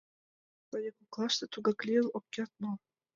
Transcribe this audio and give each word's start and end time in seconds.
—Кресаньык 0.07 0.95
коклаште 0.99 1.45
тугак 1.53 1.79
лийын 1.87 2.07
ок 2.17 2.25
керт 2.33 2.53
мо? 2.61 2.71